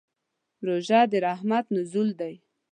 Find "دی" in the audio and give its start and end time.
2.19-2.33